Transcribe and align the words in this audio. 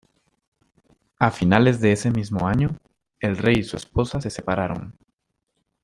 A 1.19 1.29
finales 1.29 1.79
de 1.79 1.91
ese 1.91 2.09
mismo 2.09 2.47
año, 2.47 2.75
el 3.19 3.37
rey 3.37 3.57
y 3.59 3.63
su 3.63 3.75
esposa 3.77 4.19
se 4.19 4.31
separaron. 4.31 4.97